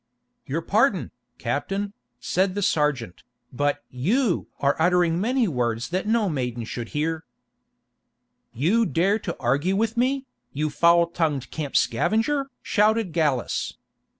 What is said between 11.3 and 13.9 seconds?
camp scavenger?" shouted Gallus.